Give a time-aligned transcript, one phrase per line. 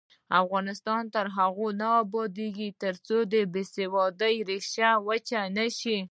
[0.41, 5.97] افغانستان تر هغو نه ابادیږي، ترڅو د بې سوادۍ ریښې وچې نشي.